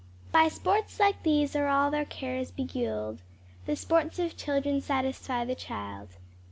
[0.31, 3.19] "By sports like these are all their cares beguil'd,
[3.67, 6.09] The sports of children satisfy the child."